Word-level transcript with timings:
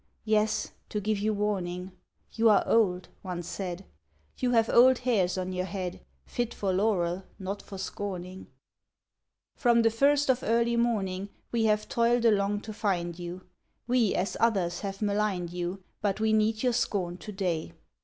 —Yes, 0.25 0.71
to 0.89 0.99
give 0.99 1.19
you 1.19 1.31
warning; 1.31 1.91
You 2.31 2.49
are 2.49 2.63
old," 2.67 3.09
one 3.21 3.43
said; 3.43 3.85
''You 4.35 4.53
have 4.53 4.67
old 4.67 4.97
hairs 4.97 5.37
on 5.37 5.53
your 5.53 5.67
head. 5.67 6.01
Fit 6.25 6.55
for 6.55 6.73
laurel, 6.73 7.21
not 7.37 7.61
for 7.61 7.77
scorning. 7.77 8.47
it 8.47 8.47
ft 8.47 9.61
"From 9.61 9.81
the 9.83 9.91
first 9.91 10.31
of 10.31 10.41
early 10.41 10.75
morning 10.75 11.29
We 11.51 11.65
have 11.65 11.87
toiled 11.87 12.25
along 12.25 12.61
to 12.61 12.73
find 12.73 13.19
you; 13.19 13.43
We, 13.85 14.15
as 14.15 14.35
others, 14.39 14.79
have 14.79 15.03
maligned 15.03 15.51
you. 15.51 15.83
But 16.01 16.19
we 16.19 16.33
need 16.33 16.63
your 16.63 16.73
scorn 16.73 17.17
to 17.19 17.31
day. 17.31 17.73